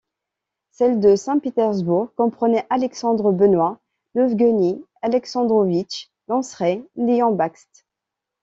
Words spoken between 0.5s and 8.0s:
Celle de Saint-Pétersbourg comprenait Alexandre Benois, Ievgueni Alexandrovitch Lanceray, Léon Bakst.